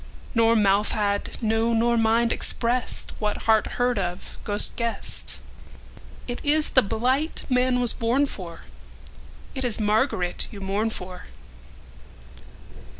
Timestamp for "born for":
7.93-8.61